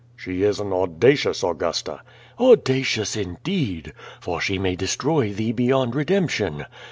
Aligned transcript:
"She 0.15 0.41
is 0.41 0.59
an 0.59 0.73
audacious 0.73 1.43
Augusta." 1.43 1.99
"Audacious 2.39 3.15
indeed! 3.15 3.93
For 4.19 4.41
she 4.41 4.57
may 4.57 4.75
destroy 4.75 5.31
thee 5.31 5.51
beyond 5.51 5.93
redemption. 5.93 6.65